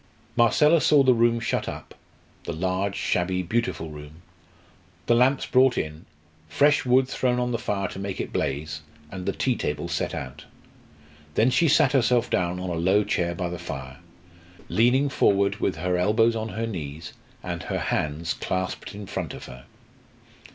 Marcella 0.35 0.81
saw 0.81 1.03
the 1.03 1.13
room 1.13 1.39
shut 1.39 1.69
up 1.69 1.93
the 2.45 2.53
large, 2.53 2.95
shabby, 2.95 3.43
beautiful 3.43 3.91
room 3.91 4.23
the 5.05 5.13
lamps 5.13 5.45
brought 5.45 5.77
in, 5.77 6.07
fresh 6.49 6.83
wood 6.85 7.07
thrown 7.07 7.39
on 7.39 7.51
the 7.51 7.59
fire 7.59 7.87
to 7.89 7.99
make 7.99 8.19
it 8.19 8.33
blaze, 8.33 8.81
and 9.11 9.27
the 9.27 9.31
tea 9.31 9.55
table 9.55 9.87
set 9.87 10.15
out. 10.15 10.45
Then 11.35 11.51
she 11.51 11.67
sat 11.67 11.91
herself 11.91 12.31
down 12.31 12.59
on 12.59 12.71
a 12.71 12.81
low 12.81 13.03
chair 13.03 13.35
by 13.35 13.49
the 13.49 13.59
fire, 13.59 13.99
leaning 14.69 15.07
forward 15.07 15.57
with 15.57 15.75
her 15.75 15.95
elbows 15.99 16.35
on 16.35 16.49
her 16.49 16.65
knees 16.65 17.13
and 17.43 17.61
her 17.61 17.77
hands 17.77 18.33
clasped 18.33 18.95
in 18.95 19.05
front 19.05 19.35
of 19.35 19.45
her. 19.45 19.65